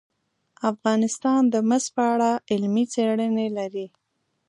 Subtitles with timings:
[0.71, 3.85] افغانستان د مس په اړه علمي څېړنې لري.